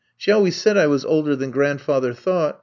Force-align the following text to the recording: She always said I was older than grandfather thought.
She 0.17 0.31
always 0.31 0.55
said 0.55 0.77
I 0.77 0.87
was 0.87 1.05
older 1.05 1.35
than 1.35 1.51
grandfather 1.51 2.11
thought. 2.15 2.59